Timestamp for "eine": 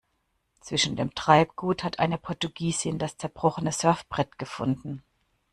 1.99-2.17